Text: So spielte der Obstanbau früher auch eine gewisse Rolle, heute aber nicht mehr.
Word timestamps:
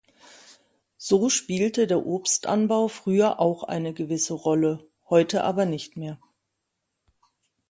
So 0.97 1.29
spielte 1.29 1.85
der 1.85 2.03
Obstanbau 2.07 2.87
früher 2.87 3.39
auch 3.39 3.61
eine 3.63 3.93
gewisse 3.93 4.33
Rolle, 4.33 4.83
heute 5.11 5.43
aber 5.43 5.65
nicht 5.67 5.95
mehr. 5.95 6.17